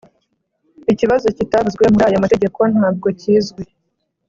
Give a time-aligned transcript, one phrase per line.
[0.93, 3.63] Ikibazo kitavuzwe muri aya mategeko ntabwo kizwi